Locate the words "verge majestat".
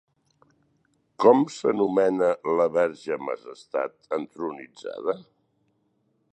2.77-4.13